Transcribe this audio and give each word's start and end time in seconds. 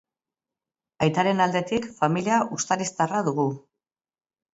Aitaren 1.07 1.43
aldetik, 1.45 1.85
familia 1.97 2.39
uztariztarra 2.57 3.21
dugu. 3.29 3.47